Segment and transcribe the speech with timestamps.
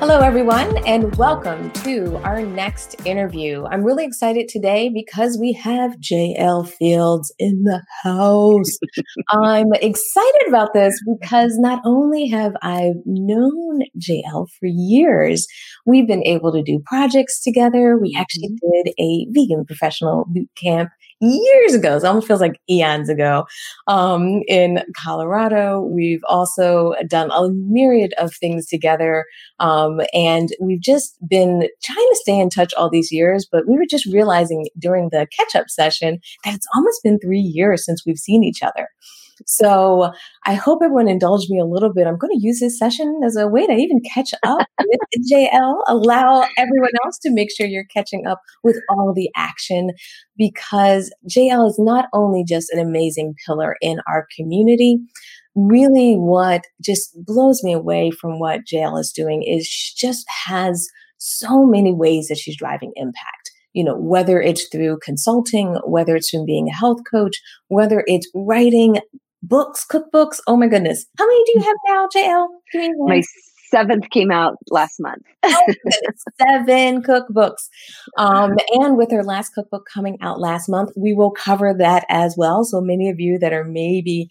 [0.00, 3.66] Hello, everyone, and welcome to our next interview.
[3.66, 8.78] I'm really excited today because we have JL Fields in the house.
[9.28, 15.46] I'm excited about this because not only have I known JL for years,
[15.84, 17.98] we've been able to do projects together.
[17.98, 18.88] We actually mm-hmm.
[18.88, 20.88] did a vegan professional boot camp
[21.20, 21.96] years ago.
[21.96, 23.46] It almost feels like eons ago.
[23.86, 29.24] Um, in Colorado, we've also done a myriad of things together.
[29.58, 33.76] Um, and we've just been trying to stay in touch all these years, but we
[33.76, 38.04] were just realizing during the catch up session that it's almost been three years since
[38.06, 38.88] we've seen each other.
[39.46, 40.12] So
[40.44, 42.06] I hope everyone indulge me a little bit.
[42.06, 45.00] I'm going to use this session as a way to even catch up with
[45.32, 49.90] JL, allow everyone else to make sure you're catching up with all the action
[50.36, 54.98] because JL is not only just an amazing pillar in our community,
[55.54, 60.88] really what just blows me away from what JL is doing is she just has
[61.18, 66.30] so many ways that she's driving impact you know, whether it's through consulting, whether it's
[66.30, 68.98] from being a health coach, whether it's writing
[69.42, 70.40] books, cookbooks.
[70.46, 71.06] Oh my goodness.
[71.18, 72.48] How many do you have now, JL?
[73.06, 73.22] My
[73.70, 75.22] seventh came out last month.
[76.40, 77.68] Seven cookbooks.
[78.18, 82.34] Um, and with her last cookbook coming out last month, we will cover that as
[82.36, 82.64] well.
[82.64, 84.28] So many of you that are maybe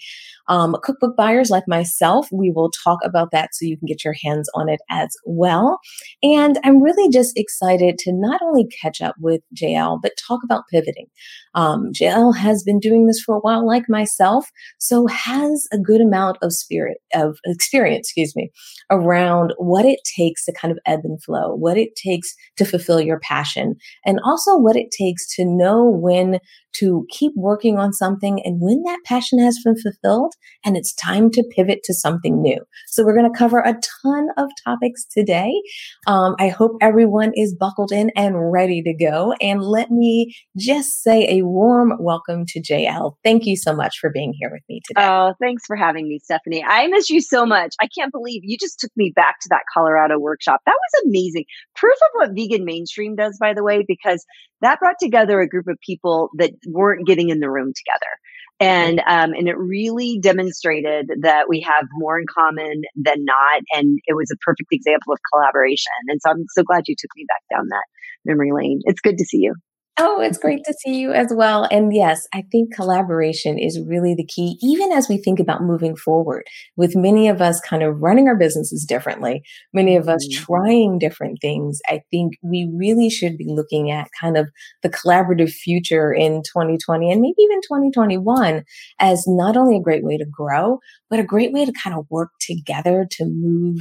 [0.47, 4.15] um, cookbook buyers like myself, we will talk about that so you can get your
[4.23, 5.79] hands on it as well.
[6.23, 10.63] And I'm really just excited to not only catch up with JL, but talk about
[10.71, 11.07] pivoting.
[11.53, 16.01] Um, JL has been doing this for a while, like myself, so has a good
[16.01, 18.51] amount of spirit of experience, excuse me,
[18.89, 23.01] around what it takes to kind of ebb and flow, what it takes to fulfill
[23.01, 23.75] your passion,
[24.05, 26.39] and also what it takes to know when
[26.79, 30.33] to keep working on something and when that passion has been fulfilled
[30.65, 32.59] and it's time to pivot to something new.
[32.87, 35.53] So we're going to cover a ton of topics today.
[36.07, 39.33] Um, I hope everyone is buckled in and ready to go.
[39.41, 43.15] And let me just say a warm welcome to JL.
[43.23, 45.05] Thank you so much for being here with me today.
[45.05, 46.63] Oh, thanks for having me, Stephanie.
[46.63, 47.75] I miss you so much.
[47.81, 50.61] I can't believe you just took me back to that Colorado workshop.
[50.65, 51.45] That was amazing.
[51.75, 54.25] Proof of what vegan mainstream does, by the way, because
[54.61, 58.11] that brought together a group of people that weren't getting in the room together.
[58.61, 63.99] And um, and it really demonstrated that we have more in common than not, and
[64.05, 65.93] it was a perfect example of collaboration.
[66.09, 67.85] And so I'm so glad you took me back down that
[68.25, 68.81] memory lane.
[68.83, 69.55] It's good to see you.
[70.01, 71.67] Oh, it's great to see you as well.
[71.69, 75.97] And yes, I think collaboration is really the key, even as we think about moving
[75.97, 76.43] forward
[76.77, 79.43] with many of us kind of running our businesses differently,
[79.73, 80.41] many of us mm-hmm.
[80.41, 81.81] trying different things.
[81.89, 84.49] I think we really should be looking at kind of
[84.83, 88.63] the collaborative future in 2020 and maybe even 2021
[88.99, 92.05] as not only a great way to grow, but a great way to kind of
[92.09, 93.79] work together to move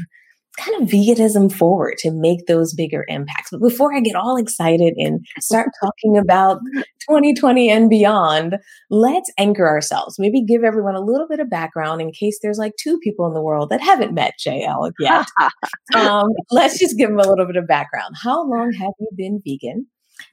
[0.58, 3.50] kind of veganism forward to make those bigger impacts.
[3.50, 6.60] But before I get all excited and start talking about
[7.08, 8.58] 2020 and beyond,
[8.90, 10.16] let's anchor ourselves.
[10.18, 13.34] Maybe give everyone a little bit of background in case there's like two people in
[13.34, 15.26] the world that haven't met JL yet.
[15.94, 18.16] um, let's just give them a little bit of background.
[18.22, 19.86] How long have you been vegan?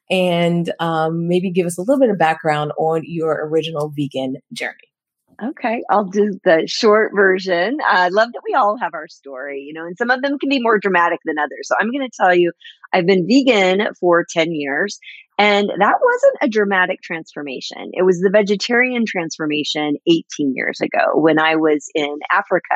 [0.09, 4.89] And um, maybe give us a little bit of background on your original vegan journey.
[5.43, 7.77] Okay, I'll do the short version.
[7.85, 10.49] I love that we all have our story, you know, and some of them can
[10.49, 11.67] be more dramatic than others.
[11.67, 12.53] So I'm going to tell you,
[12.93, 14.97] I've been vegan for 10 years,
[15.37, 17.91] and that wasn't a dramatic transformation.
[17.91, 22.75] It was the vegetarian transformation 18 years ago when I was in Africa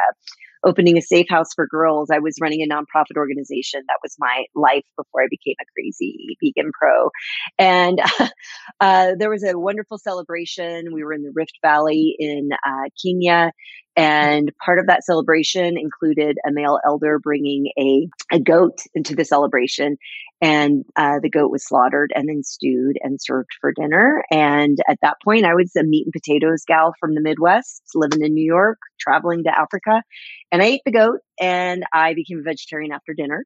[0.66, 2.10] opening a safe house for girls.
[2.12, 3.82] I was running a nonprofit organization.
[3.88, 7.10] That was my life before I became a crazy vegan pro.
[7.58, 8.00] And
[8.80, 10.94] uh, there was a wonderful celebration.
[10.94, 13.52] We were in the Rift Valley in uh, Kenya.
[13.96, 19.26] And part of that celebration included a male elder bringing a, a goat into the
[19.26, 19.98] celebration.
[20.42, 24.24] And uh, the goat was slaughtered and then stewed and served for dinner.
[24.32, 28.24] And at that point, I was a meat and potatoes gal from the Midwest, living
[28.24, 30.02] in New York, traveling to Africa.
[30.52, 33.44] And I ate the goat and I became a vegetarian after dinner.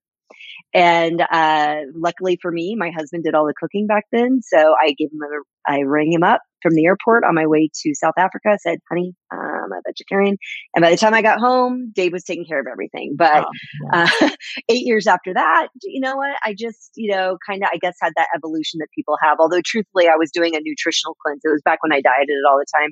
[0.74, 4.42] And uh, luckily for me, my husband did all the cooking back then.
[4.44, 7.70] So I gave him a, I rang him up from the airport on my way
[7.82, 8.58] to South Africa.
[8.60, 10.38] Said, honey, uh, I'm a vegetarian.
[10.76, 13.16] And by the time I got home, Dave was taking care of everything.
[13.18, 13.50] But oh,
[13.94, 14.08] yeah.
[14.22, 14.30] uh,
[14.70, 16.36] eight years after that, you know what?
[16.44, 19.38] I just, you know, kind of, I guess, had that evolution that people have.
[19.40, 21.42] Although, truthfully, I was doing a nutritional cleanse.
[21.44, 22.92] It was back when I dieted all the time.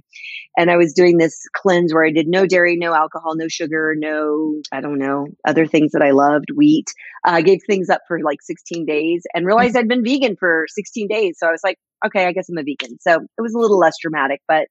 [0.57, 3.93] And I was doing this cleanse where I did no dairy, no alcohol, no sugar,
[3.97, 6.87] no, I don't know, other things that I loved, wheat.
[7.23, 10.65] I uh, gave things up for like 16 days and realized I'd been vegan for
[10.69, 11.37] 16 days.
[11.37, 12.97] So I was like, okay, I guess I'm a vegan.
[12.99, 14.67] So it was a little less dramatic, but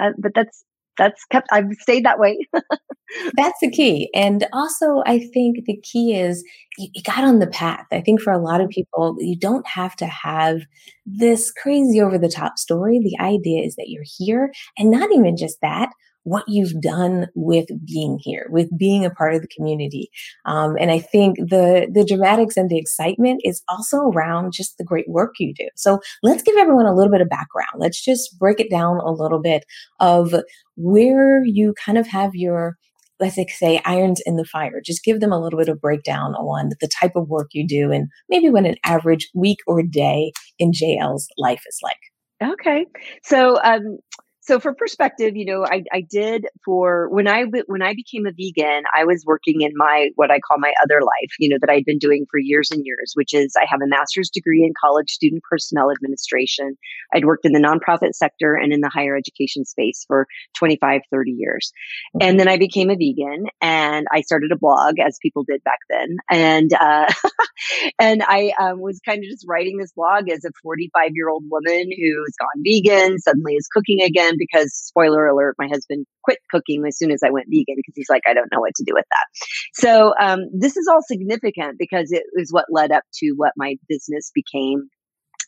[0.00, 0.64] uh, but that's
[0.98, 2.38] that's kept I've stayed that way.
[3.34, 4.10] that's the key.
[4.14, 6.44] And also I think the key is
[6.78, 7.86] you, you, got on the path.
[7.92, 10.60] I think for a lot of people, you don't have to have
[11.04, 12.98] this crazy over the top story.
[12.98, 15.90] The idea is that you're here and not even just that,
[16.24, 20.10] what you've done with being here, with being a part of the community.
[20.44, 24.84] Um, and I think the the dramatics and the excitement is also around just the
[24.84, 25.68] great work you do.
[25.76, 27.74] So let's give everyone a little bit of background.
[27.76, 29.64] Let's just break it down a little bit
[30.00, 30.34] of
[30.76, 32.76] where you kind of have your
[33.20, 36.70] let's say irons in the fire just give them a little bit of breakdown on
[36.80, 40.72] the type of work you do and maybe what an average week or day in
[40.72, 42.84] jl's life is like okay
[43.22, 43.98] so um,
[44.44, 48.32] so for perspective, you know, I, I did for when I when I became a
[48.32, 51.70] vegan, I was working in my what I call my other life, you know, that
[51.70, 54.72] I'd been doing for years and years, which is I have a master's degree in
[54.82, 56.76] college student personnel administration.
[57.14, 61.30] I'd worked in the nonprofit sector and in the higher education space for 25, 30
[61.30, 61.72] years.
[62.16, 62.28] Mm-hmm.
[62.28, 65.78] And then I became a vegan and I started a blog as people did back
[65.88, 66.16] then.
[66.28, 67.12] And uh,
[68.00, 71.44] and I um, was kind of just writing this blog as a 45 year old
[71.48, 76.84] woman who's gone vegan, suddenly is cooking again because spoiler alert, my husband quit cooking
[76.86, 78.92] as soon as I went vegan because he's like, I don't know what to do
[78.94, 79.26] with that.
[79.74, 83.76] So um, this is all significant because it is what led up to what my
[83.88, 84.88] business became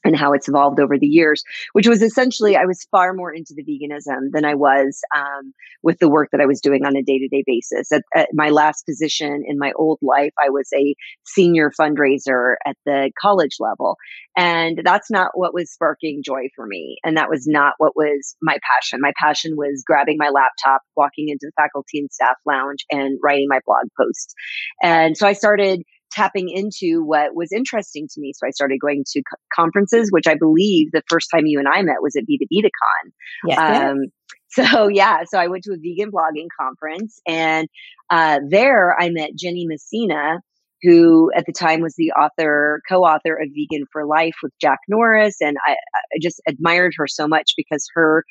[0.04, 1.42] and how it's evolved over the years,
[1.72, 5.52] which was essentially I was far more into the veganism than I was um,
[5.82, 7.90] with the work that I was doing on a day to day basis.
[7.90, 12.76] At, at, my last position in my old life, I was a senior fundraiser at
[12.84, 13.96] the college level.
[14.36, 16.96] And that's not what was sparking joy for me.
[17.04, 18.98] And that was not what was my passion.
[19.00, 23.46] My passion was grabbing my laptop, walking into the faculty and staff lounge and writing
[23.48, 24.34] my blog posts.
[24.82, 25.82] And so I started
[26.14, 28.32] tapping into what was interesting to me.
[28.34, 31.68] So I started going to co- conferences, which I believe the first time you and
[31.68, 33.12] I met was at Vida Vegan Con.
[33.46, 33.98] Yes, um,
[34.54, 37.68] So yeah, so I went to a vegan blogging conference and
[38.08, 40.38] uh, there I met Ginny Messina,
[40.82, 45.36] who at the time was the author, co-author of Vegan for Life with Jack Norris.
[45.40, 48.24] And I, I just admired her so much because her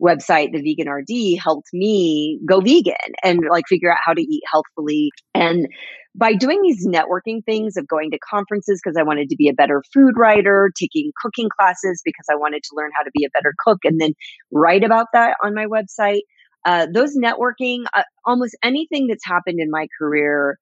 [0.00, 4.42] website, the Vegan RD, helped me go vegan and like figure out how to eat
[4.50, 5.10] healthfully.
[5.34, 5.68] And
[6.16, 9.54] by doing these networking things of going to conferences because I wanted to be a
[9.54, 13.30] better food writer, taking cooking classes because I wanted to learn how to be a
[13.30, 14.12] better cook and then
[14.50, 16.22] write about that on my website.
[16.64, 20.58] Uh, those networking, uh, almost anything that's happened in my career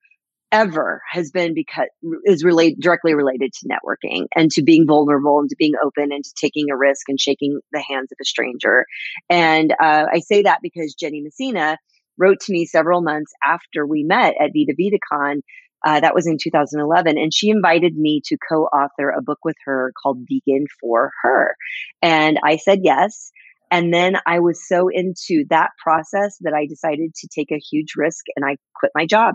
[0.53, 1.89] ever has been because
[2.25, 6.23] is related directly related to networking and to being vulnerable and to being open and
[6.23, 8.87] to taking a risk and shaking the hands of a stranger.
[9.29, 11.77] And uh, I say that because Ginny Messina
[12.19, 15.41] wrote to me several months after we met at Vida Vegan Con.
[15.87, 17.19] Uh, that was in 2011.
[17.19, 21.57] And she invited me to co author a book with her called Vegan for Her.
[22.01, 23.31] And I said yes.
[23.71, 27.95] And then I was so into that process that I decided to take a huge
[27.97, 29.35] risk and I quit my job.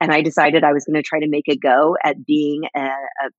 [0.00, 2.80] And I decided I was going to try to make a go at being a,
[2.80, 3.30] a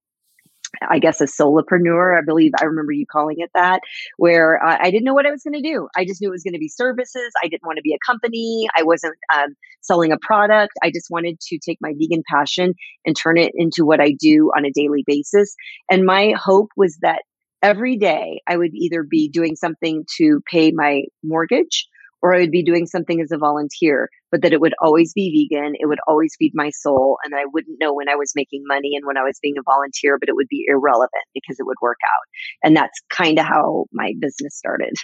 [0.88, 2.18] I guess a solopreneur.
[2.18, 3.80] I believe I remember you calling it that,
[4.16, 5.88] where uh, I didn't know what I was going to do.
[5.96, 7.32] I just knew it was going to be services.
[7.42, 8.66] I didn't want to be a company.
[8.76, 10.72] I wasn't um, selling a product.
[10.82, 14.50] I just wanted to take my vegan passion and turn it into what I do
[14.56, 15.54] on a daily basis.
[15.90, 17.22] And my hope was that
[17.62, 21.86] every day I would either be doing something to pay my mortgage
[22.26, 25.48] or I would be doing something as a volunteer, but that it would always be
[25.48, 25.74] vegan.
[25.78, 27.18] It would always feed my soul.
[27.24, 29.62] And I wouldn't know when I was making money and when I was being a
[29.62, 32.26] volunteer, but it would be irrelevant because it would work out.
[32.64, 34.94] And that's kind of how my business started.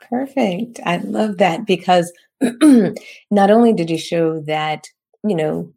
[0.00, 0.80] Perfect.
[0.86, 2.10] I love that because
[2.40, 4.86] not only did you show that,
[5.28, 5.74] you know,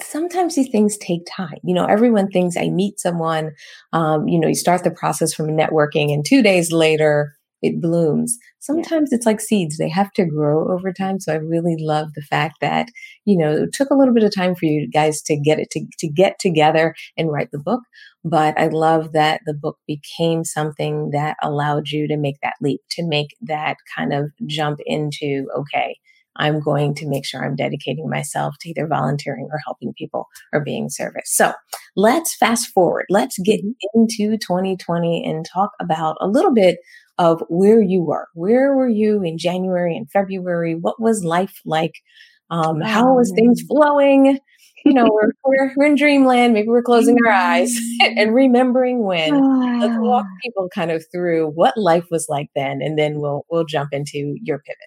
[0.00, 1.58] sometimes these things take time.
[1.62, 3.52] You know, everyone thinks I meet someone,
[3.92, 8.38] um, you know, you start the process from networking and two days later it blooms.
[8.58, 11.20] Sometimes it's like seeds, they have to grow over time.
[11.20, 12.88] So I really love the fact that,
[13.24, 15.70] you know, it took a little bit of time for you guys to get it
[15.70, 17.80] to, to get together and write the book.
[18.24, 22.80] But I love that the book became something that allowed you to make that leap,
[22.90, 25.96] to make that kind of jump into, okay,
[26.36, 30.60] I'm going to make sure I'm dedicating myself to either volunteering or helping people or
[30.60, 31.30] being service.
[31.34, 31.52] So
[31.96, 33.06] let's fast forward.
[33.10, 34.00] Let's get mm-hmm.
[34.00, 36.78] into 2020 and talk about a little bit
[37.22, 38.26] of where you were.
[38.34, 40.74] Where were you in January and February?
[40.74, 41.94] What was life like?
[42.50, 43.76] Um, how was things oh.
[43.76, 44.40] flowing?
[44.84, 46.52] You know, we're, we're, we're in dreamland.
[46.52, 49.78] Maybe we're closing our eyes and remembering when.
[49.78, 53.66] Let's walk people kind of through what life was like then, and then we'll we'll
[53.66, 54.78] jump into your pivot.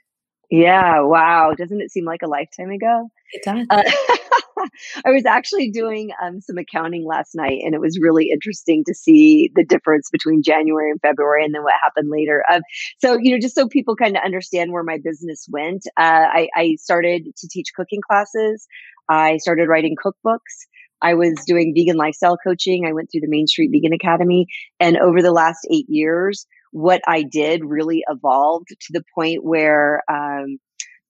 [0.51, 0.99] Yeah.
[1.01, 1.53] Wow.
[1.57, 3.09] Doesn't it seem like a lifetime ago?
[3.31, 3.65] It does.
[3.69, 3.83] Uh,
[5.05, 8.93] I was actually doing um, some accounting last night, and it was really interesting to
[8.93, 12.43] see the difference between January and February, and then what happened later.
[12.51, 12.61] Um,
[12.99, 16.47] so, you know, just so people kind of understand where my business went, uh, I,
[16.55, 18.67] I started to teach cooking classes.
[19.09, 20.67] I started writing cookbooks.
[21.01, 22.85] I was doing vegan lifestyle coaching.
[22.87, 24.47] I went through the Main Street Vegan Academy.
[24.79, 30.01] And over the last eight years, what I did really evolved to the point where
[30.09, 30.57] um,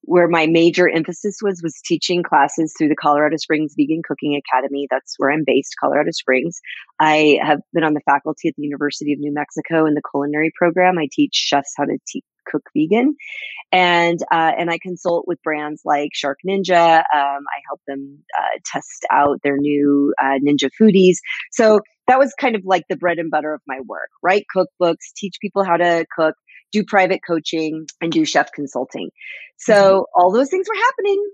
[0.05, 4.87] where my major emphasis was was teaching classes through the Colorado Springs Vegan Cooking Academy.
[4.89, 6.59] That's where I'm based, Colorado Springs.
[6.99, 10.51] I have been on the faculty at the University of New Mexico in the culinary
[10.57, 10.97] program.
[10.97, 13.15] I teach chefs how to te- cook vegan,
[13.71, 16.99] and uh, and I consult with brands like Shark Ninja.
[16.99, 21.17] Um, I help them uh, test out their new uh, Ninja Foodis.
[21.51, 24.09] So that was kind of like the bread and butter of my work.
[24.21, 26.35] Write cookbooks, teach people how to cook,
[26.75, 29.09] do private coaching, and do chef consulting.
[29.57, 30.21] So mm-hmm.
[30.21, 31.25] all those things were happening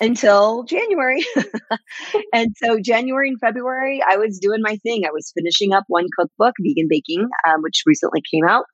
[0.00, 1.24] until January.
[2.32, 5.04] and so January and February, I was doing my thing.
[5.06, 8.64] I was finishing up one cookbook, Vegan Baking, um, which recently came out.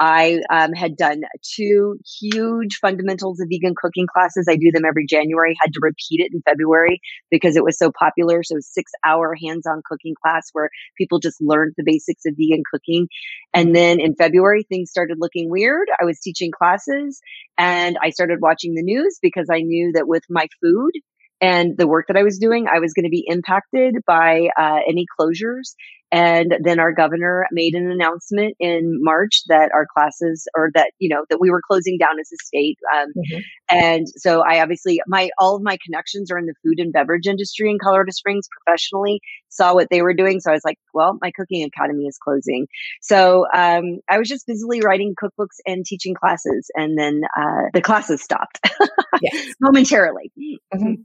[0.00, 4.46] I um, had done two huge fundamentals of vegan cooking classes.
[4.48, 7.00] I do them every January, had to repeat it in February
[7.30, 8.42] because it was so popular.
[8.42, 12.62] So, six hour hands on cooking class where people just learned the basics of vegan
[12.72, 13.08] cooking.
[13.52, 15.88] And then in February, things started looking weird.
[16.00, 17.20] I was teaching classes
[17.56, 20.92] and I started watching the news because I knew that with my food,
[21.40, 24.78] and the work that I was doing, I was going to be impacted by uh,
[24.88, 25.74] any closures.
[26.10, 31.08] And then our governor made an announcement in March that our classes, or that you
[31.08, 32.78] know, that we were closing down as a state.
[32.94, 33.38] Um, mm-hmm.
[33.70, 37.26] And so I obviously my all of my connections are in the food and beverage
[37.26, 39.20] industry in Colorado Springs professionally.
[39.50, 42.66] Saw what they were doing, so I was like, well, my cooking academy is closing.
[43.02, 47.82] So um, I was just busily writing cookbooks and teaching classes, and then uh, the
[47.82, 48.60] classes stopped
[49.22, 49.54] yes.
[49.60, 50.32] momentarily.
[50.74, 51.02] Mm-hmm.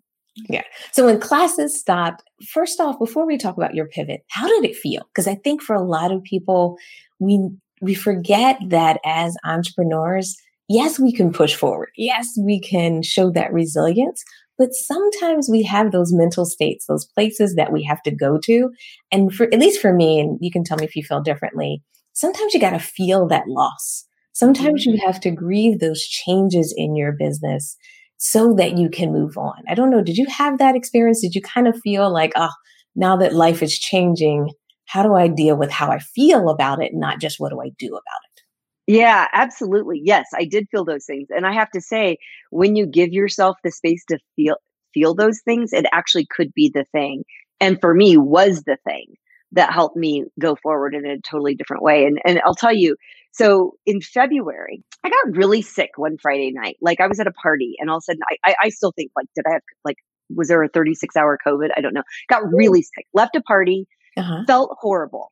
[0.50, 0.63] Yeah.
[0.92, 4.75] So when classes stopped, first off, before we talk about your pivot, how did it
[4.75, 5.04] feel?
[5.13, 6.78] Because I think for a lot of people,
[7.20, 7.50] we
[7.82, 10.36] we forget that as entrepreneurs,
[10.70, 11.90] yes, we can push forward.
[11.98, 14.24] Yes, we can show that resilience,
[14.58, 18.70] but sometimes we have those mental states, those places that we have to go to.
[19.12, 21.84] And for at least for me, and you can tell me if you feel differently,
[22.13, 24.06] sometimes you got to feel that loss.
[24.32, 25.06] Sometimes you mm-hmm.
[25.06, 27.78] have to grieve those changes in your business
[28.25, 29.62] so that you can move on.
[29.68, 30.01] I don't know.
[30.01, 31.20] Did you have that experience?
[31.20, 32.53] Did you kind of feel like, oh,
[32.96, 34.50] now that life is changing,
[34.86, 37.72] how do I deal with how I feel about it, not just what do I
[37.77, 38.42] do about it?
[38.88, 40.01] Yeah, absolutely.
[40.06, 41.27] Yes, I did feel those things.
[41.36, 42.15] And I have to say,
[42.50, 44.56] when you give yourself the space to feel
[44.94, 47.24] feel those things, it actually could be the thing.
[47.60, 49.15] And for me was the thing
[49.51, 52.06] that helped me go forward in a totally different way.
[52.06, 52.96] And and I'll tell you,
[53.34, 56.78] so in February, I got really sick one Friday night.
[56.82, 58.94] Like I was at a party and all of a sudden I, I, I still
[58.96, 59.98] think like, did I have like,
[60.30, 61.70] was there a 36 hour COVID?
[61.75, 62.04] I don't know.
[62.30, 64.44] Got really sick, left a party, uh-huh.
[64.46, 65.32] felt horrible.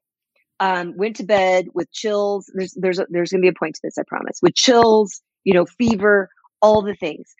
[0.60, 2.52] Um, went to bed with chills.
[2.56, 4.40] There's, there's, a, there's going to be a point to this, I promise.
[4.42, 6.30] With chills, you know, fever,
[6.62, 7.34] all the things.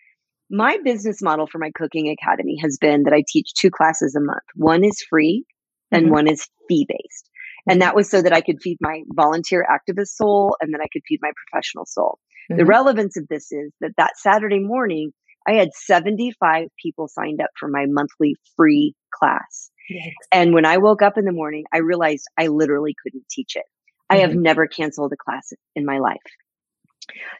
[0.50, 4.20] My business model for my cooking academy has been that I teach two classes a
[4.20, 4.42] month.
[4.54, 5.44] One is free
[5.90, 6.12] and mm-hmm.
[6.12, 7.30] one is fee based.
[7.68, 10.88] And that was so that I could feed my volunteer activist soul and then I
[10.92, 12.18] could feed my professional soul.
[12.50, 12.58] Mm-hmm.
[12.58, 15.12] The relevance of this is that that Saturday morning,
[15.46, 19.70] I had 75 people signed up for my monthly free class.
[19.88, 20.14] Yes.
[20.32, 23.64] And when I woke up in the morning, I realized I literally couldn't teach it.
[23.64, 24.16] Mm-hmm.
[24.16, 24.42] I have mm-hmm.
[24.42, 26.18] never canceled a class in my life.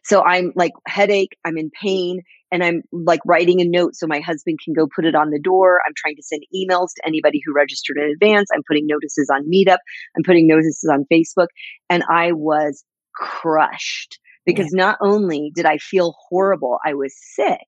[0.05, 4.21] So I'm like headache, I'm in pain, and I'm like writing a note so my
[4.21, 5.81] husband can go put it on the door.
[5.87, 8.49] I'm trying to send emails to anybody who registered in advance.
[8.55, 9.79] I'm putting notices on Meetup.
[10.17, 11.47] I'm putting notices on Facebook.
[11.89, 14.85] And I was crushed because yeah.
[14.85, 17.59] not only did I feel horrible, I was sick.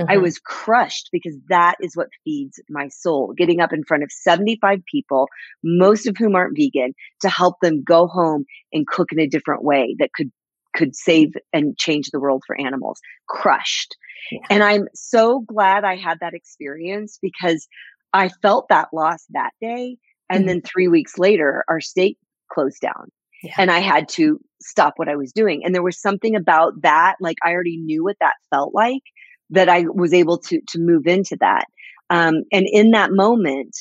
[0.00, 0.10] Mm-hmm.
[0.10, 3.32] I was crushed because that is what feeds my soul.
[3.36, 5.28] Getting up in front of 75 people,
[5.64, 6.92] most of whom aren't vegan,
[7.22, 10.30] to help them go home and cook in a different way that could
[10.76, 13.00] could save and change the world for animals.
[13.28, 13.96] Crushed.
[14.30, 14.40] Yeah.
[14.50, 17.66] And I'm so glad I had that experience because
[18.12, 19.96] I felt that loss that day.
[20.30, 20.48] And mm-hmm.
[20.48, 22.18] then three weeks later, our state
[22.52, 23.10] closed down.
[23.42, 23.54] Yeah.
[23.58, 25.64] And I had to stop what I was doing.
[25.64, 29.02] And there was something about that, like I already knew what that felt like,
[29.50, 31.66] that I was able to to move into that.
[32.10, 33.76] Um, and in that moment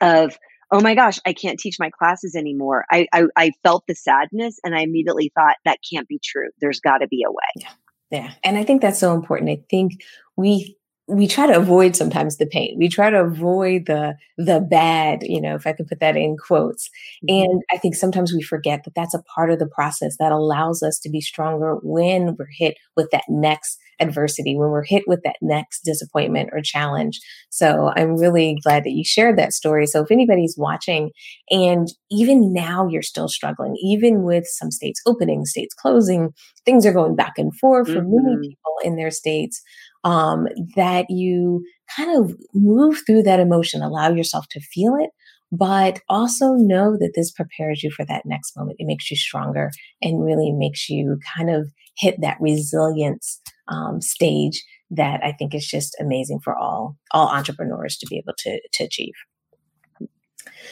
[0.00, 0.38] of
[0.72, 2.84] oh my gosh, I can't teach my classes anymore.
[2.90, 6.48] I, I, I felt the sadness and I immediately thought that can't be true.
[6.60, 7.36] There's got to be a way.
[7.56, 7.68] Yeah.
[8.10, 8.30] Yeah.
[8.42, 9.50] And I think that's so important.
[9.50, 10.02] I think
[10.36, 10.76] we
[11.08, 12.76] we try to avoid sometimes the pain.
[12.78, 16.36] We try to avoid the the bad, you know, if I could put that in
[16.36, 16.88] quotes.
[17.28, 17.44] Mm-hmm.
[17.44, 20.82] And I think sometimes we forget that that's a part of the process that allows
[20.82, 25.22] us to be stronger when we're hit with that next adversity, when we're hit with
[25.24, 27.20] that next disappointment or challenge.
[27.50, 29.86] So I'm really glad that you shared that story.
[29.86, 31.10] So if anybody's watching
[31.50, 36.32] and even now you're still struggling, even with some states opening, states closing,
[36.64, 38.16] things are going back and forth for mm-hmm.
[38.16, 39.62] many people in their states
[40.04, 41.64] um, that you
[41.96, 45.10] kind of move through that emotion, allow yourself to feel it,
[45.50, 48.76] but also know that this prepares you for that next moment.
[48.78, 54.62] It makes you stronger and really makes you kind of hit that resilience um, stage
[54.90, 58.84] that I think is just amazing for all all entrepreneurs to be able to to
[58.84, 59.14] achieve.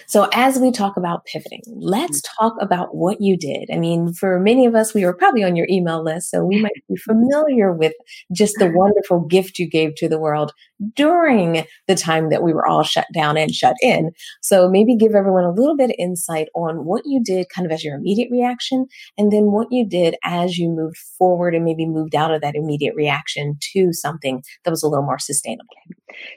[0.06, 2.28] So as we talk about pivoting, let's mm.
[2.38, 3.68] talk about what you did.
[3.72, 6.60] I mean, for many of us, we were probably on your email list, so we
[6.60, 7.94] might be familiar with
[8.32, 10.52] just the wonderful gift you gave to the world
[10.94, 14.10] during the time that we were all shut down and shut in.
[14.42, 17.72] So maybe give everyone a little bit of insight on what you did kind of
[17.72, 18.86] as your immediate reaction
[19.18, 22.54] and then what you did as you moved forward and maybe moved out of that
[22.54, 25.76] immediate reaction to something that was a little more sustainable.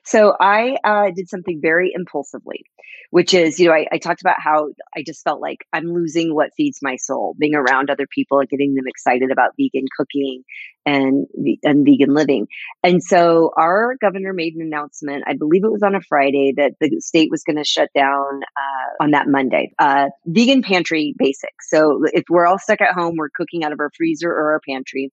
[0.05, 2.65] So I uh, did something very impulsively
[3.13, 6.33] which is, you know, I, I, talked about how I just felt like I'm losing
[6.33, 10.41] what feeds my soul, being around other people and getting them excited about vegan cooking
[10.85, 11.27] and,
[11.63, 12.47] and vegan living.
[12.83, 16.73] And so our governor made an announcement, I believe it was on a Friday, that
[16.79, 19.71] the state was going to shut down uh, on that Monday.
[19.79, 21.69] Uh, vegan pantry basics.
[21.69, 24.61] So if we're all stuck at home, we're cooking out of our freezer or our
[24.67, 25.11] pantry.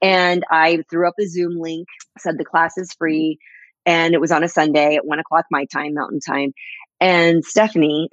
[0.00, 1.88] And I threw up a Zoom link,
[2.18, 3.38] said the class is free
[3.88, 6.52] and it was on a Sunday at one o'clock my time, mountain time.
[7.00, 8.08] And Stephanie,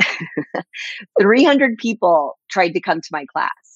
[1.22, 3.75] 300 people tried to come to my class.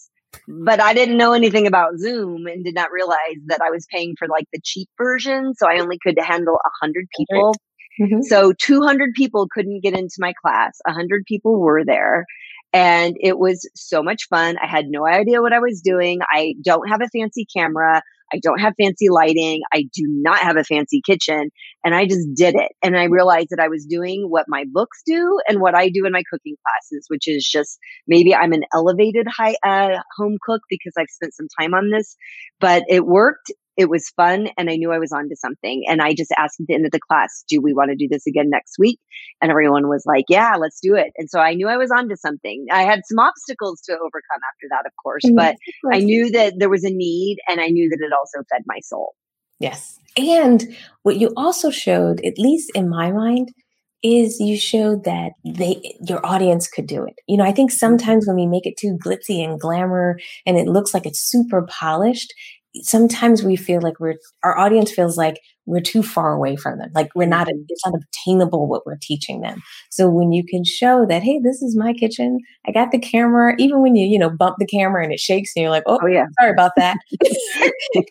[0.51, 4.15] But I didn't know anything about Zoom and did not realize that I was paying
[4.17, 5.53] for like the cheap version.
[5.55, 7.55] So I only could handle 100 people.
[8.01, 8.21] Mm-hmm.
[8.23, 10.79] So 200 people couldn't get into my class.
[10.85, 12.25] 100 people were there.
[12.73, 14.57] And it was so much fun.
[14.57, 16.19] I had no idea what I was doing.
[16.31, 18.01] I don't have a fancy camera.
[18.33, 19.61] I don't have fancy lighting.
[19.73, 21.49] I do not have a fancy kitchen.
[21.83, 22.71] And I just did it.
[22.83, 26.05] And I realized that I was doing what my books do and what I do
[26.05, 30.61] in my cooking classes, which is just maybe I'm an elevated high uh, home cook
[30.69, 32.15] because I've spent some time on this,
[32.59, 35.83] but it worked it was fun and I knew I was onto something.
[35.87, 38.09] And I just asked at the end of the class, do we want to do
[38.11, 38.99] this again next week?
[39.41, 41.13] And everyone was like, yeah, let's do it.
[41.15, 42.65] And so I knew I was onto something.
[42.73, 45.35] I had some obstacles to overcome after that, of course, mm-hmm.
[45.35, 45.55] but
[45.89, 48.79] I knew that there was a need and I knew that it also fed my
[48.83, 49.15] soul.
[49.61, 49.97] Yes.
[50.17, 53.53] And what you also showed, at least in my mind,
[54.01, 57.15] is you showed that they your audience could do it.
[57.27, 57.77] You know, I think mm-hmm.
[57.77, 61.65] sometimes when we make it too glitzy and glamour and it looks like it's super
[61.67, 62.33] polished,
[62.75, 66.89] sometimes we feel like we're our audience feels like we're too far away from them
[66.93, 67.63] like we're not mm-hmm.
[67.67, 69.61] it's not obtainable what we're teaching them.
[69.89, 73.55] So when you can show that hey this is my kitchen i got the camera
[73.57, 75.99] even when you you know bump the camera and it shakes and you're like oh,
[76.01, 76.25] oh yeah.
[76.39, 76.97] sorry about that.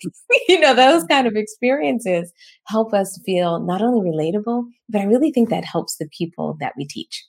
[0.49, 2.33] You know those kind of experiences
[2.67, 6.73] help us feel not only relatable but i really think that helps the people that
[6.77, 7.25] we teach.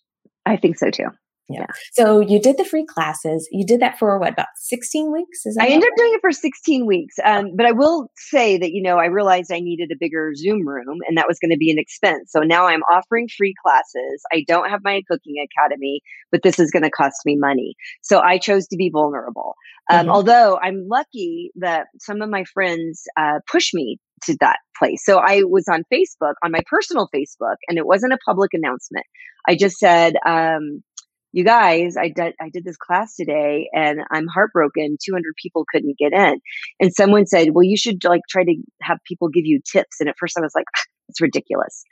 [0.46, 1.10] I think so too
[1.50, 1.66] yeah.
[1.94, 3.48] So you did the free classes.
[3.52, 5.46] You did that for what, about 16 weeks?
[5.46, 7.16] Is I ended up doing it for 16 weeks.
[7.26, 10.68] Um, but I will say that, you know, I realized I needed a bigger Zoom
[10.68, 12.32] room and that was going to be an expense.
[12.32, 14.22] So now I'm offering free classes.
[14.32, 17.76] I don't have my cooking academy, but this is going to cost me money.
[18.04, 19.56] So I chose to be vulnerable.
[19.90, 20.10] Um, mm-hmm.
[20.10, 25.04] Although I'm lucky that some of my friends uh, pushed me to that place.
[25.04, 29.06] So I was on Facebook, on my personal Facebook, and it wasn't a public announcement.
[29.48, 30.84] I just said, um,
[31.32, 34.98] you guys, I did, I did this class today and I'm heartbroken.
[35.04, 36.40] 200 people couldn't get in.
[36.80, 40.00] And someone said, well, you should like try to have people give you tips.
[40.00, 40.66] And at first I was like,
[41.08, 41.84] it's ridiculous.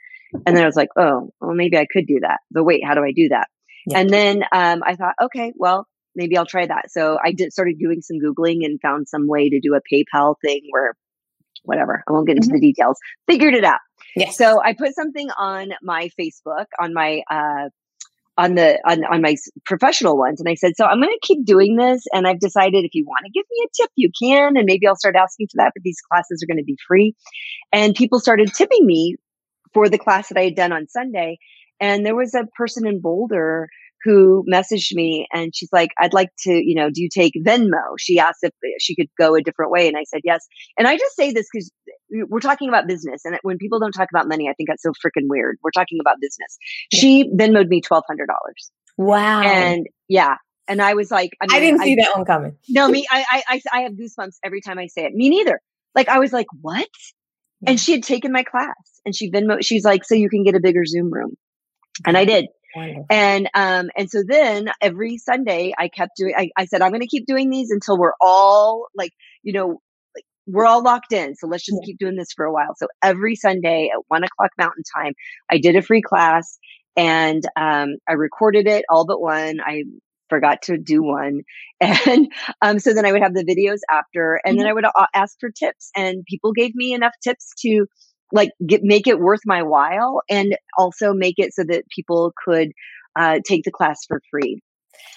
[0.46, 2.38] And then I was like, oh, well, maybe I could do that.
[2.50, 3.48] But wait, how do I do that?
[3.86, 3.98] Yeah.
[3.98, 6.90] And then um, I thought, okay, well, maybe I'll try that.
[6.90, 10.34] So I did started doing some Googling and found some way to do a PayPal
[10.44, 10.94] thing where
[11.64, 12.56] whatever, I won't get into mm-hmm.
[12.56, 13.80] the details, figured it out.
[14.16, 14.36] Yes.
[14.36, 17.68] So I put something on my Facebook, on my uh,
[18.38, 21.44] on the on, on my professional ones and i said so i'm going to keep
[21.44, 24.56] doing this and i've decided if you want to give me a tip you can
[24.56, 27.14] and maybe i'll start asking for that but these classes are going to be free.
[27.72, 29.16] And people started tipping me
[29.74, 31.38] for the class that i had done on sunday
[31.80, 33.68] and there was a person in boulder
[34.04, 37.94] who messaged me and she's like, I'd like to, you know, do you take Venmo?
[37.98, 39.88] She asked if she could go a different way.
[39.88, 40.46] And I said, yes.
[40.78, 41.70] And I just say this because
[42.10, 43.24] we're talking about business.
[43.24, 45.58] And when people don't talk about money, I think that's so freaking weird.
[45.62, 46.58] We're talking about business.
[46.92, 47.00] Yeah.
[47.00, 48.02] She Venmoed me $1,200.
[48.96, 49.42] Wow.
[49.42, 50.36] And yeah.
[50.68, 52.56] And I was like, I, mean, I didn't see I, that one coming.
[52.68, 55.14] No, me, I, I, I have goosebumps every time I say it.
[55.14, 55.60] Me neither.
[55.94, 56.88] Like, I was like, what?
[57.66, 60.54] And she had taken my class and she Venmo, she's like, so you can get
[60.54, 61.34] a bigger Zoom room.
[62.06, 62.46] And I did.
[62.78, 63.06] Wonderful.
[63.10, 67.06] And um and so then every Sunday I kept doing I, I said I'm gonna
[67.06, 69.12] keep doing these until we're all like,
[69.42, 69.80] you know,
[70.14, 71.34] like we're all locked in.
[71.34, 71.86] So let's just yeah.
[71.86, 72.74] keep doing this for a while.
[72.76, 75.14] So every Sunday at one o'clock mountain time,
[75.50, 76.58] I did a free class
[76.96, 79.60] and um I recorded it all but one.
[79.60, 79.84] I
[80.28, 81.40] forgot to do one.
[81.80, 84.58] And um, so then I would have the videos after, and mm-hmm.
[84.58, 87.86] then I would a- ask for tips, and people gave me enough tips to
[88.32, 92.72] like get, make it worth my while and also make it so that people could
[93.16, 94.60] uh, take the class for free.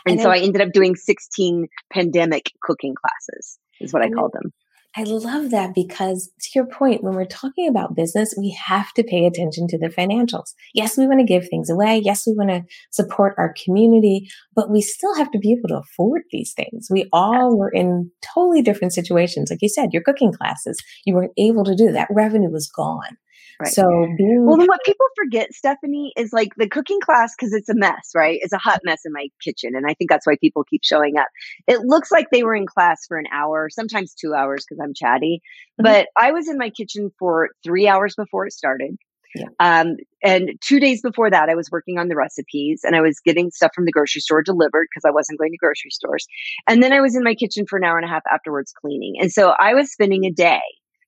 [0.06, 4.34] And, and so I ended up doing 16 pandemic cooking classes is what I called
[4.34, 4.52] them.
[4.96, 9.04] I love that because to your point, when we're talking about business, we have to
[9.04, 10.54] pay attention to the financials.
[10.74, 12.02] Yes, we want to give things away.
[12.04, 15.78] Yes, we want to support our community, but we still have to be able to
[15.78, 16.90] afford these things.
[16.92, 19.50] We all were in totally different situations.
[19.50, 22.10] Like you said, your cooking classes, you weren't able to do that.
[22.12, 23.18] Revenue was gone.
[23.62, 23.72] Right.
[23.72, 27.70] So being well, then what people forget, Stephanie, is like the cooking class because it's
[27.70, 28.40] a mess, right?
[28.42, 31.18] It's a hot mess in my kitchen, and I think that's why people keep showing
[31.18, 31.28] up.
[31.68, 34.94] It looks like they were in class for an hour, sometimes two hours because I'm
[34.96, 35.42] chatty,
[35.80, 35.84] mm-hmm.
[35.84, 38.96] but I was in my kitchen for three hours before it started.
[39.36, 39.46] Yeah.
[39.60, 43.20] Um, and two days before that, I was working on the recipes and I was
[43.24, 46.26] getting stuff from the grocery store delivered because I wasn't going to grocery stores.
[46.68, 49.16] And then I was in my kitchen for an hour and a half afterwards cleaning.
[49.22, 50.60] And so I was spending a day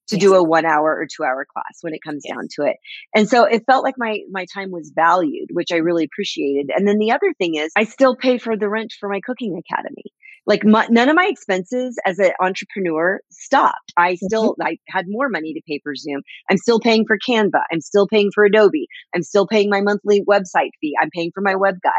[0.08, 0.22] to yes.
[0.22, 2.34] do a one hour or two hour class when it comes yes.
[2.34, 2.76] down to it.
[3.14, 6.70] And so it felt like my, my time was valued, which I really appreciated.
[6.74, 9.58] And then the other thing is I still pay for the rent for my cooking
[9.58, 10.12] academy
[10.46, 13.92] like my, none of my expenses as an entrepreneur stopped.
[13.96, 14.26] I mm-hmm.
[14.26, 14.56] still.
[14.60, 16.22] I had more money to pay for Zoom.
[16.50, 17.62] I'm still paying for Canva.
[17.72, 18.86] I'm still paying for Adobe.
[19.14, 20.94] I'm still paying my monthly website fee.
[21.00, 21.90] I'm paying for my web guy.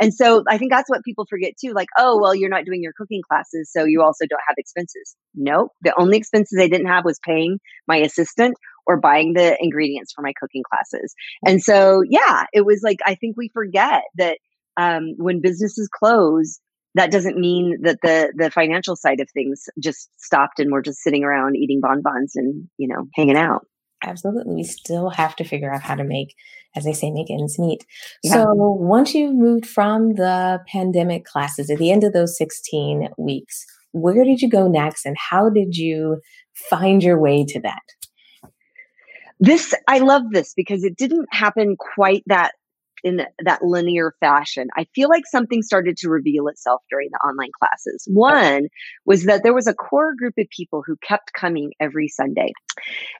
[0.00, 1.72] And so I think that's what people forget too.
[1.72, 3.70] Like, oh, well, you're not doing your cooking classes.
[3.72, 5.16] So you also don't have expenses.
[5.34, 10.12] No, the only expenses I didn't have was paying my assistant or buying the ingredients
[10.12, 11.14] for my cooking classes.
[11.46, 14.38] And so, yeah, it was like, I think we forget that
[14.76, 16.60] um, when businesses close,
[16.94, 21.02] that doesn't mean that the the financial side of things just stopped and we're just
[21.02, 23.66] sitting around eating bonbons and you know hanging out.
[24.04, 24.56] Absolutely.
[24.56, 26.34] We still have to figure out how to make
[26.74, 27.84] as they say make ends meet.
[28.22, 28.32] Yeah.
[28.32, 33.64] so once you moved from the pandemic classes at the end of those 16 weeks
[33.92, 36.20] where did you go next and how did you
[36.70, 37.82] find your way to that?
[39.40, 42.52] This i love this because it didn't happen quite that
[43.02, 44.68] in that linear fashion.
[44.76, 48.06] I feel like something started to reveal itself during the online classes.
[48.10, 48.68] One
[49.04, 52.52] was that there was a core group of people who kept coming every Sunday.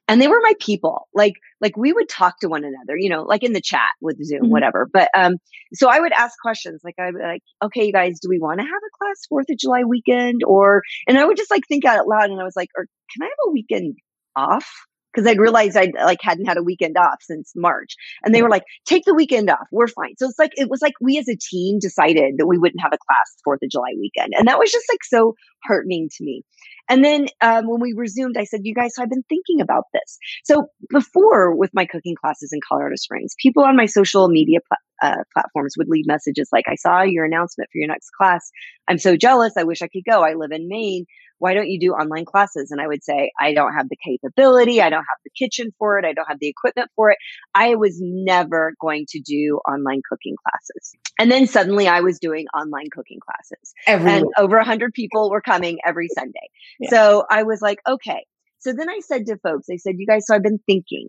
[0.08, 1.08] And they were my people.
[1.14, 4.22] Like like we would talk to one another, you know, like in the chat with
[4.24, 4.50] Zoom, mm-hmm.
[4.50, 4.88] whatever.
[4.92, 5.36] But um
[5.74, 8.60] so I would ask questions like I'd be like, okay, you guys, do we want
[8.60, 11.84] to have a class 4th of July weekend or and I would just like think
[11.84, 13.96] out loud and I was like, or can I have a weekend
[14.36, 14.70] off?
[15.12, 17.94] Because I'd realized I like hadn't had a weekend off since March.
[18.24, 19.66] And they were like, take the weekend off.
[19.70, 20.14] We're fine.
[20.18, 22.92] So it's like, it was like we as a team decided that we wouldn't have
[22.92, 24.32] a class 4th of July weekend.
[24.36, 26.42] And that was just like so heartening to me.
[26.88, 30.18] And then um, when we resumed, I said, you guys, I've been thinking about this.
[30.44, 35.10] So before with my cooking classes in Colorado Springs, people on my social media pl-
[35.10, 38.50] uh, platforms would leave messages like, I saw your announcement for your next class.
[38.88, 39.54] I'm so jealous.
[39.56, 40.22] I wish I could go.
[40.22, 41.06] I live in Maine
[41.42, 42.70] why don't you do online classes?
[42.70, 44.80] And I would say, I don't have the capability.
[44.80, 46.04] I don't have the kitchen for it.
[46.04, 47.18] I don't have the equipment for it.
[47.52, 50.92] I was never going to do online cooking classes.
[51.18, 54.32] And then suddenly I was doing online cooking classes every and week.
[54.38, 56.48] over a hundred people were coming every Sunday.
[56.78, 56.90] Yeah.
[56.90, 58.24] So I was like, okay.
[58.60, 61.08] So then I said to folks, I said, you guys, so I've been thinking,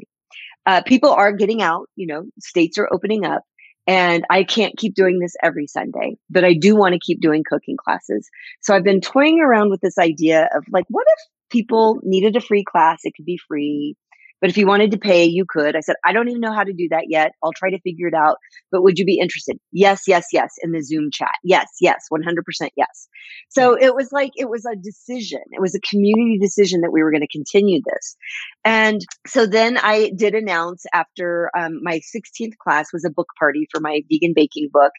[0.65, 3.43] uh, people are getting out, you know, states are opening up.
[3.85, 7.43] And I can't keep doing this every Sunday, but I do want to keep doing
[7.47, 8.29] cooking classes.
[8.61, 12.41] So I've been toying around with this idea of like, what if people needed a
[12.41, 13.01] free class?
[13.03, 13.95] It could be free.
[14.43, 15.73] But if you wanted to pay, you could.
[15.73, 17.31] I said, I don't even know how to do that yet.
[17.41, 18.35] I'll try to figure it out.
[18.73, 19.55] But would you be interested?
[19.71, 20.55] Yes, yes, yes.
[20.61, 21.31] In the Zoom chat.
[21.45, 22.07] Yes, yes.
[22.11, 22.41] 100%
[22.75, 23.07] yes.
[23.47, 25.39] So it was like, it was a decision.
[25.51, 28.17] It was a community decision that we were going to continue this.
[28.65, 33.65] And so then I did announce after um, my 16th class was a book party
[33.71, 34.91] for my vegan baking book.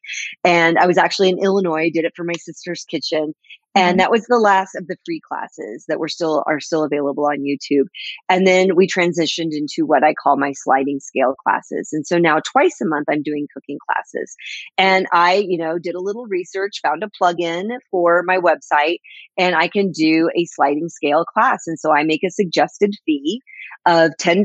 [0.43, 3.35] And I was actually in Illinois, did it for my sister's kitchen.
[3.75, 3.99] And mm-hmm.
[3.99, 7.39] that was the last of the free classes that were still are still available on
[7.39, 7.87] youtube.
[8.29, 11.91] And then we transitioned into what i call my sliding scale classes.
[11.93, 14.35] And so now twice a month i'm doing cooking classes.
[14.79, 18.99] And i you know did a little research found a plugin for my website
[19.39, 21.63] and i can do a sliding scale class.
[21.67, 23.41] And so i make a suggested fee
[23.87, 24.45] of $10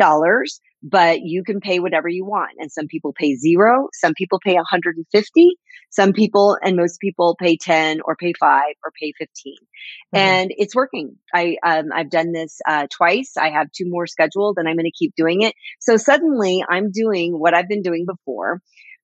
[0.82, 2.52] but you can pay whatever you want.
[2.58, 5.50] And some people pay zero, some people pay 150,
[5.90, 9.56] some people and most people pay 10 or pay five or pay 15.
[9.56, 10.18] Mm-hmm.
[10.18, 11.18] And it's working.
[11.34, 13.34] I, um, I've done this, uh, twice.
[13.38, 15.54] I have two more scheduled and I'm going to keep doing it.
[15.80, 18.62] So suddenly I'm doing what I've been doing before.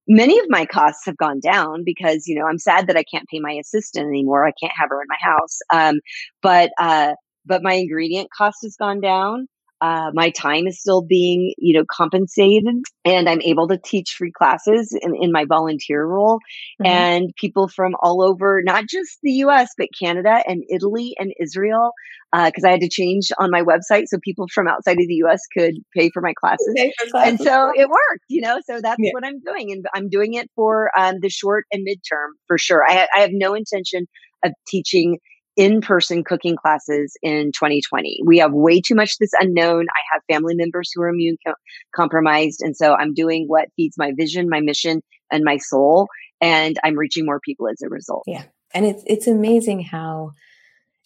[0.07, 3.27] Many of my costs have gone down because, you know, I'm sad that I can't
[3.27, 4.45] pay my assistant anymore.
[4.45, 5.59] I can't have her in my house.
[5.73, 5.99] Um,
[6.43, 9.47] but, uh, but my ingredient cost has gone down.
[9.81, 12.65] Uh, my time is still being, you know, compensated
[13.03, 16.39] and I'm able to teach free classes in, in my volunteer role.
[16.81, 16.85] Mm-hmm.
[16.85, 21.91] And people from all over, not just the US, but Canada and Italy and Israel,
[22.33, 25.21] because uh, I had to change on my website so people from outside of the
[25.25, 26.73] US could pay for my classes.
[27.03, 27.29] For classes.
[27.31, 29.11] And so it worked, you know, so that's yeah.
[29.11, 29.71] what I'm doing.
[29.71, 32.83] And I'm doing it for um, the short and midterm for sure.
[32.87, 34.07] I, I have no intention
[34.43, 35.19] of teaching
[35.55, 38.21] in person cooking classes in 2020.
[38.25, 39.85] We have way too much this unknown.
[39.95, 41.53] I have family members who are immune co-
[41.95, 42.61] compromised.
[42.61, 46.07] And so I'm doing what feeds my vision, my mission, and my soul.
[46.41, 48.23] And I'm reaching more people as a result.
[48.27, 48.43] Yeah.
[48.73, 50.31] And it's, it's amazing how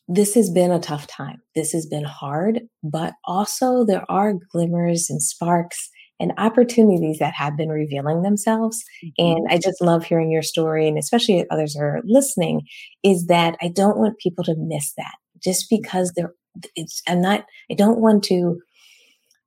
[0.08, 1.42] this has been a tough time.
[1.54, 7.56] This has been hard, but also there are glimmers and sparks and opportunities that have
[7.56, 8.84] been revealing themselves.
[9.04, 9.26] Mm-hmm.
[9.26, 12.62] And I just love hearing your story, and especially if others are listening,
[13.04, 16.34] is that I don't want people to miss that just because they're,
[16.76, 18.60] it's, I'm not, I don't want to,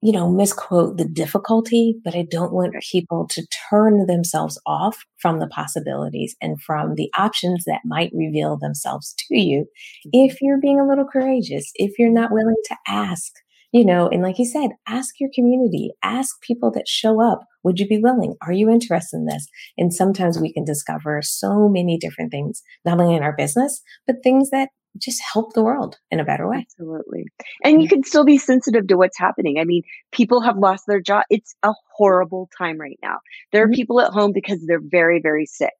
[0.04, 5.38] you know, misquote the difficulty, but I don't want people to turn themselves off from
[5.38, 10.10] the possibilities and from the options that might reveal themselves to you mm-hmm.
[10.12, 13.32] if you're being a little courageous, if you're not willing to ask
[13.72, 17.44] you know, and like you said, ask your community, ask people that show up.
[17.64, 18.34] Would you be willing?
[18.46, 19.46] Are you interested in this?
[19.78, 24.16] And sometimes we can discover so many different things, not only in our business, but
[24.22, 26.66] things that just help the world in a better way.
[26.70, 27.24] Absolutely.
[27.64, 29.58] And you can still be sensitive to what's happening.
[29.58, 29.82] I mean,
[30.12, 31.24] people have lost their job.
[31.30, 33.16] It's a horrible time right now.
[33.52, 33.74] There are mm-hmm.
[33.74, 35.72] people at home because they're very, very sick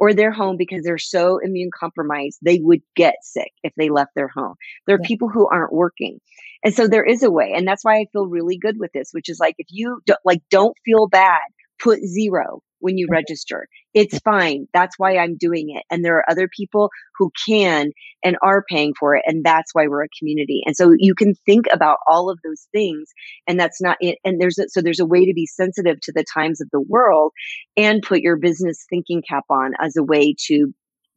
[0.00, 4.12] or they're home because they're so immune compromised, they would get sick if they left
[4.16, 4.54] their home.
[4.86, 5.06] There are yeah.
[5.06, 6.18] people who aren't working.
[6.64, 7.52] And so there is a way.
[7.54, 10.14] And that's why I feel really good with this, which is like, if you do,
[10.24, 11.40] like, don't feel bad,
[11.78, 13.66] put zero when you register.
[13.94, 14.66] It's fine.
[14.72, 15.84] That's why I'm doing it.
[15.90, 17.90] And there are other people who can
[18.24, 19.22] and are paying for it.
[19.26, 20.62] And that's why we're a community.
[20.66, 23.08] And so you can think about all of those things.
[23.46, 24.18] And that's not it.
[24.24, 26.80] And there's a, so there's a way to be sensitive to the times of the
[26.80, 27.32] world
[27.76, 30.72] and put your business thinking cap on as a way to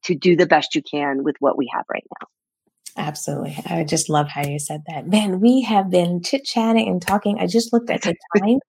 [0.05, 2.27] to do the best you can with what we have right now.
[2.95, 3.57] Absolutely.
[3.65, 5.07] I just love how you said that.
[5.07, 7.39] Man, we have been chit chatting and talking.
[7.39, 8.59] I just looked at the time,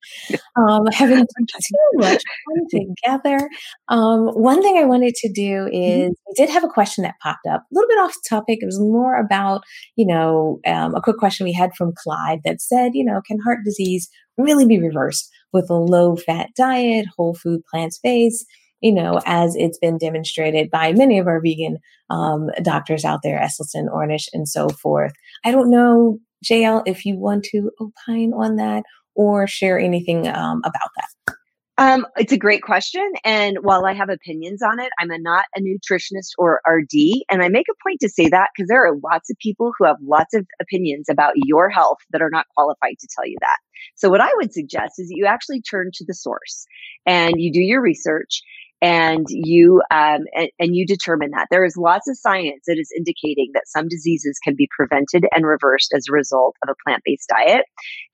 [0.57, 2.67] um, having too much fun
[3.05, 3.51] together.
[3.89, 5.75] Um, one thing I wanted to do mm-hmm.
[5.75, 8.61] is we did have a question that popped up, a little bit off topic.
[8.63, 9.63] It was more about,
[9.97, 13.39] you know, um, a quick question we had from Clyde that said, you know, can
[13.41, 14.09] heart disease
[14.39, 18.47] really be reversed with a low fat diet, whole food, plant based?
[18.85, 21.79] You know, as it's been demonstrated by many of our vegan
[22.11, 25.15] um, doctors out there, Esselstyn, Ornish, and so forth.
[25.43, 28.83] I don't know, JL, if you want to opine on that
[29.15, 31.35] or share anything um, about that.
[31.79, 33.11] Um, it's a great question.
[33.25, 37.25] And while I have opinions on it, I'm a, not a nutritionist or RD.
[37.31, 39.87] And I make a point to say that because there are lots of people who
[39.87, 43.57] have lots of opinions about your health that are not qualified to tell you that.
[43.97, 46.67] So what I would suggest is that you actually turn to the source
[47.07, 48.43] and you do your research
[48.85, 51.49] and you um, and, and, you determine that.
[51.51, 55.47] There is lots of science that is indicating that some diseases can be prevented and
[55.47, 57.65] reversed as a result of a plant-based diet.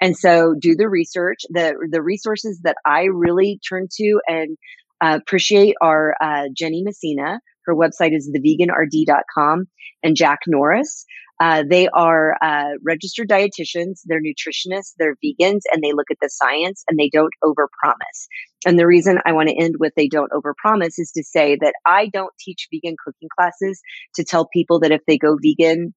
[0.01, 1.39] And so do the research.
[1.51, 4.57] The the resources that i really turn to and
[5.01, 7.41] uh, appreciate are uh, ginny messina.
[7.67, 9.67] Her website is theveganrd.com
[10.05, 11.05] and jack norris
[11.41, 16.29] uh, they are uh, registered dietitians, they're nutritionists, they're vegans, and they look at the
[16.29, 18.27] science and they don't overpromise.
[18.67, 21.73] And the reason I want to end with they don't overpromise is to say that
[21.87, 23.81] I don't teach vegan cooking classes
[24.17, 25.95] to tell people that if they go vegan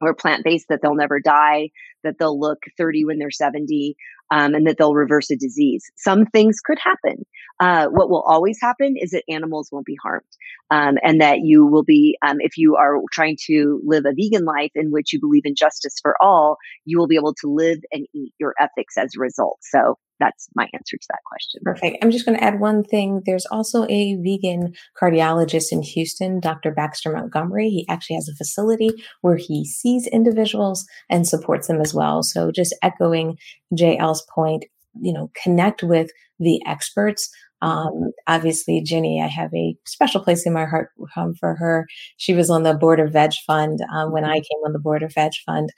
[0.00, 1.70] or plant based that they'll never die,
[2.04, 3.96] that they'll look 30 when they're 70
[4.30, 5.84] um, and that they'll reverse a disease.
[5.96, 7.24] Some things could happen.
[7.60, 10.24] Uh, what will always happen is that animals won't be harmed,
[10.70, 14.44] um, and that you will be, um, if you are trying to live a vegan
[14.44, 17.78] life in which you believe in justice for all, you will be able to live
[17.92, 19.58] and eat your ethics as a result.
[19.62, 21.60] So that's my answer to that question.
[21.64, 21.98] Perfect.
[22.02, 23.22] I'm just going to add one thing.
[23.26, 26.70] There's also a vegan cardiologist in Houston, Dr.
[26.70, 27.68] Baxter Montgomery.
[27.68, 28.90] He actually has a facility
[29.22, 32.22] where he sees individuals and supports them as well.
[32.22, 33.38] So just echoing
[33.74, 34.64] JL's point,
[35.00, 37.30] you know, connect with the experts.
[37.62, 41.86] Um, obviously, Ginny, I have a special place in my heart um, for her.
[42.18, 45.02] She was on the board of Veg Fund um, when I came on the board
[45.02, 45.70] of Veg Fund.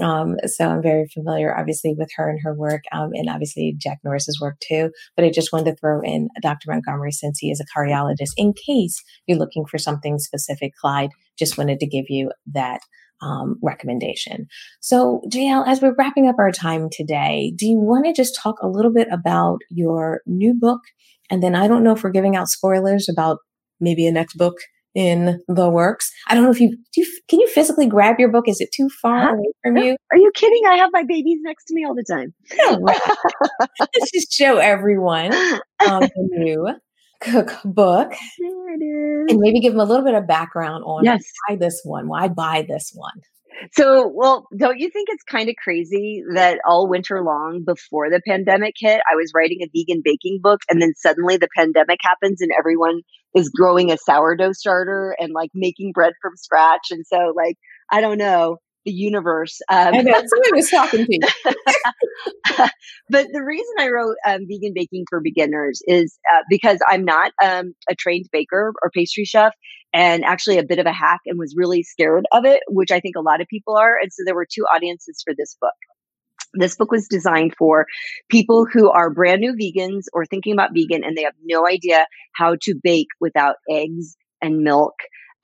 [0.00, 3.98] Um, so I'm very familiar, obviously, with her and her work, um, and obviously Jack
[4.04, 4.90] Norris's work too.
[5.16, 6.70] But I just wanted to throw in Dr.
[6.70, 10.72] Montgomery since he is a cardiologist in case you're looking for something specific.
[10.80, 12.80] Clyde just wanted to give you that
[13.22, 14.46] um, recommendation.
[14.80, 18.56] So, JL, as we're wrapping up our time today, do you want to just talk
[18.62, 20.80] a little bit about your new book?
[21.30, 23.38] And then I don't know if we're giving out spoilers about
[23.80, 24.56] maybe a next book
[24.94, 26.10] in the works.
[26.28, 28.48] I don't know if you, do you can you physically grab your book?
[28.48, 29.32] Is it too far huh?
[29.34, 29.96] away from you?
[30.12, 30.62] Are you kidding?
[30.68, 32.34] I have my babies next to me all the time.
[33.80, 35.32] Let's just show everyone
[35.86, 36.68] um, the new
[37.20, 38.12] cookbook.
[38.38, 39.32] There it is.
[39.32, 41.22] And maybe give them a little bit of background on yes.
[41.46, 43.20] why this one, why buy this one.
[43.72, 48.22] So, well, don't you think it's kind of crazy that all winter long before the
[48.26, 52.40] pandemic hit, I was writing a vegan baking book and then suddenly the pandemic happens
[52.40, 53.00] and everyone
[53.34, 56.88] is growing a sourdough starter and like making bread from scratch.
[56.90, 57.56] And so, like,
[57.90, 59.60] I don't know the universe.
[59.68, 61.20] Um, I know someone was talking to you.
[63.10, 67.32] but the reason I wrote um, vegan baking for beginners is uh, because I'm not
[67.42, 69.52] um, a trained baker or pastry chef,
[69.92, 73.00] and actually a bit of a hack, and was really scared of it, which I
[73.00, 73.96] think a lot of people are.
[74.00, 75.74] And so there were two audiences for this book.
[76.54, 77.86] This book was designed for
[78.28, 82.06] people who are brand new vegans or thinking about vegan and they have no idea
[82.34, 84.94] how to bake without eggs and milk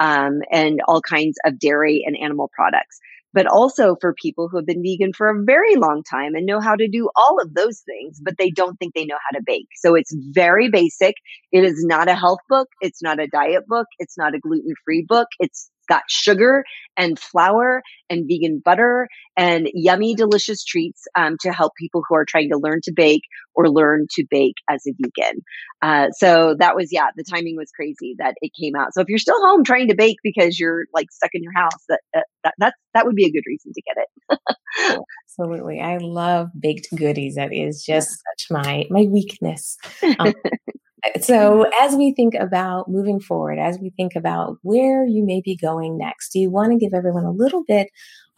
[0.00, 2.98] um, and all kinds of dairy and animal products
[3.36, 6.58] but also for people who have been vegan for a very long time and know
[6.58, 9.44] how to do all of those things, but they don't think they know how to
[9.44, 9.68] bake.
[9.76, 11.16] So it's very basic.
[11.52, 12.68] It is not a health book.
[12.80, 13.88] It's not a diet book.
[13.98, 15.28] It's not a gluten free book.
[15.38, 16.64] It's got sugar
[16.96, 22.24] and flour and vegan butter and yummy, delicious treats um, to help people who are
[22.24, 23.22] trying to learn to bake
[23.54, 25.42] or learn to bake as a vegan.
[25.82, 28.94] Uh, so that was, yeah, the timing was crazy that it came out.
[28.94, 31.84] So if you're still home trying to bake because you're like stuck in your house,
[31.88, 34.98] that uh, that that, that would be a good reason to get it.
[35.38, 37.34] Absolutely, I love baked goodies.
[37.34, 39.76] That is just such my my weakness.
[40.18, 40.32] Um,
[41.20, 41.70] so, mm-hmm.
[41.84, 45.98] as we think about moving forward, as we think about where you may be going
[45.98, 47.88] next, do you want to give everyone a little bit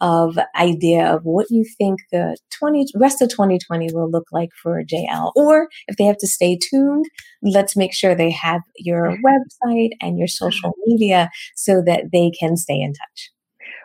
[0.01, 4.83] of idea of what you think the 20 rest of 2020 will look like for
[4.83, 5.31] JL?
[5.35, 7.05] Or if they have to stay tuned,
[7.41, 12.57] let's make sure they have your website and your social media so that they can
[12.57, 13.31] stay in touch.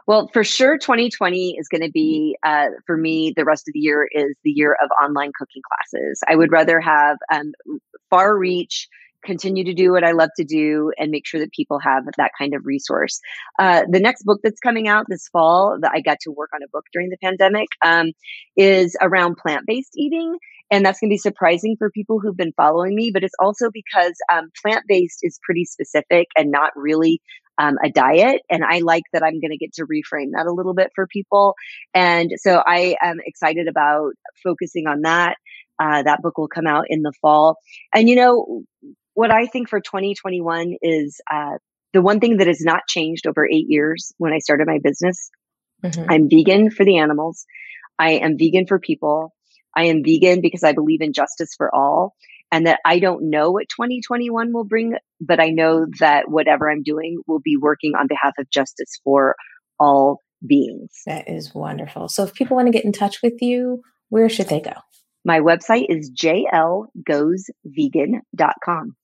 [0.06, 3.80] Well, for sure, 2020 is going to be, uh, for me, the rest of the
[3.80, 6.20] year is the year of online cooking classes.
[6.28, 7.52] I would rather have um,
[8.10, 8.86] far reach,
[9.24, 12.32] continue to do what I love to do, and make sure that people have that
[12.38, 13.18] kind of resource.
[13.58, 16.62] Uh, the next book that's coming out this fall that I got to work on
[16.62, 18.12] a book during the pandemic um,
[18.58, 20.36] is around plant based eating.
[20.70, 23.70] And that's going to be surprising for people who've been following me, but it's also
[23.70, 27.20] because um, plant based is pretty specific and not really
[27.58, 28.42] um, a diet.
[28.50, 31.06] And I like that I'm going to get to reframe that a little bit for
[31.06, 31.54] people.
[31.92, 34.12] And so I am excited about
[34.42, 35.36] focusing on that.
[35.78, 37.58] Uh, that book will come out in the fall.
[37.92, 38.62] And you know,
[39.14, 41.58] what I think for 2021 is uh,
[41.92, 45.30] the one thing that has not changed over eight years when I started my business.
[45.82, 46.10] Mm-hmm.
[46.10, 47.44] I'm vegan for the animals.
[47.98, 49.34] I am vegan for people.
[49.76, 52.14] I am vegan because I believe in justice for all
[52.52, 56.82] and that I don't know what 2021 will bring, but I know that whatever I'm
[56.82, 59.34] doing will be working on behalf of justice for
[59.78, 61.02] all beings.
[61.06, 62.08] That is wonderful.
[62.08, 64.74] So if people want to get in touch with you, where should they go?
[65.24, 68.96] My website is jlgoesvegan.com.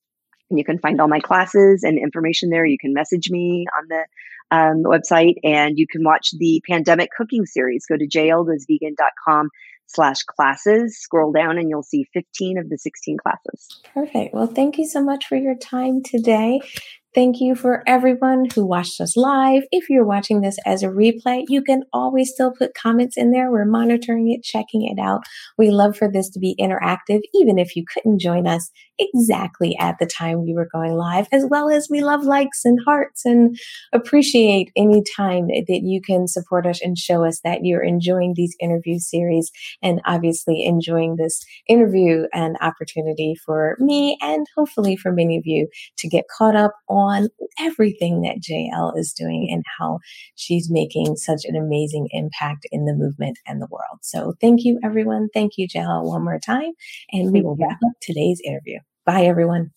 [0.49, 2.65] And you can find all my classes and information there.
[2.65, 4.05] You can message me on the
[4.51, 7.85] um, website and you can watch the pandemic cooking series.
[7.87, 9.49] Go to jlgoesvegan.com
[9.93, 10.97] slash classes.
[10.99, 13.81] Scroll down and you'll see 15 of the 16 classes.
[13.93, 14.33] Perfect.
[14.33, 16.59] Well, thank you so much for your time today.
[17.13, 19.63] Thank you for everyone who watched us live.
[19.73, 23.51] If you're watching this as a replay, you can always still put comments in there.
[23.51, 25.23] We're monitoring it, checking it out.
[25.57, 29.97] We love for this to be interactive, even if you couldn't join us exactly at
[29.99, 33.57] the time we were going live, as well as we love likes and hearts and
[33.91, 38.55] appreciate any time that you can support us and show us that you're enjoying these
[38.61, 45.37] interview series and obviously enjoying this interview and opportunity for me and hopefully for many
[45.37, 49.99] of you to get caught up on everything that JL is doing and how
[50.35, 53.99] she's making such an amazing impact in the movement and the world.
[54.01, 55.27] So thank you, everyone.
[55.33, 56.71] Thank you, JL, one more time.
[57.11, 58.79] And we will wrap up today's interview.
[59.05, 59.71] Bye, everyone.